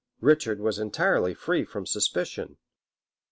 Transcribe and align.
Richard 0.21 0.59
was 0.59 0.79
entirely 0.79 1.35
free 1.35 1.63
from 1.63 1.85
suspicion. 1.85 2.57